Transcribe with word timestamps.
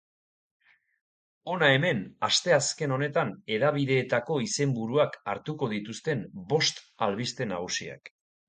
Hona 1.55 1.69
hemen, 1.73 2.01
asteazken 2.29 2.95
honetan 2.97 3.35
hedabideetako 3.57 4.41
izenburuak 4.47 5.21
hartuko 5.35 5.73
dituzten 5.77 6.27
bost 6.55 6.83
albiste 7.09 7.53
nagusiak. 7.55 8.15